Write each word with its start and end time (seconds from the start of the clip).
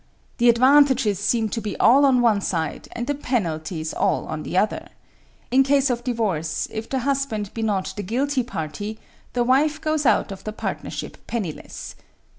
The 0.39 0.49
advantages 0.49 1.19
seem 1.19 1.49
to 1.49 1.61
be 1.61 1.77
all 1.77 2.05
on 2.05 2.21
one 2.21 2.41
side 2.41 2.87
and 2.93 3.05
the 3.05 3.13
penalties 3.13 3.93
on 3.93 4.41
the 4.41 4.57
other. 4.57 4.87
In 5.51 5.61
case 5.61 5.91
of 5.91 6.03
divorce, 6.03 6.67
if 6.71 6.89
the 6.89 7.01
husband 7.01 7.53
be 7.53 7.61
not 7.61 7.93
the 7.95 8.01
guilty 8.01 8.41
party, 8.41 8.97
the 9.33 9.43
wife 9.43 9.79
goes 9.79 10.07
out 10.07 10.31
of 10.31 10.43
the 10.43 10.53
partnership 10.53 11.17
penniless. 11.27 11.93